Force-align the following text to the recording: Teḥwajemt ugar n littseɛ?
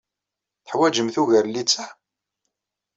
Teḥwajemt 0.65 1.15
ugar 1.21 1.45
n 1.47 1.51
littseɛ? 1.53 1.89